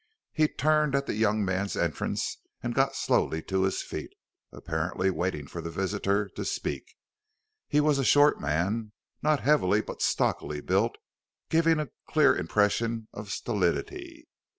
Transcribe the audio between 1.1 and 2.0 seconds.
young man's